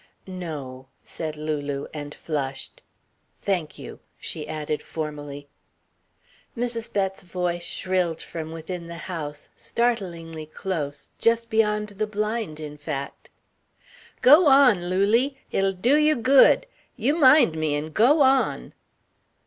"No," 0.25 0.87
said 1.03 1.37
Lulu, 1.37 1.85
and 1.93 2.15
flushed. 2.15 2.81
"Thank 3.37 3.77
you," 3.77 3.99
she 4.17 4.47
added, 4.47 4.81
formally. 4.81 5.47
Mrs. 6.57 6.91
Bett's 6.91 7.21
voice 7.21 7.61
shrilled 7.65 8.19
from 8.19 8.51
within 8.51 8.87
the 8.87 8.95
house, 9.05 9.49
startlingly 9.55 10.47
close 10.47 11.11
just 11.19 11.51
beyond 11.51 11.89
the 11.89 12.07
blind, 12.07 12.59
in 12.59 12.77
fact: 12.79 13.29
"Go 14.21 14.47
on, 14.47 14.89
Lulie. 14.89 15.37
It'll 15.51 15.71
do 15.71 15.97
you 15.97 16.15
good. 16.15 16.65
You 16.97 17.15
mind 17.17 17.55
me 17.55 17.75
and 17.75 17.93
go 17.93 18.23
on." 18.23 18.73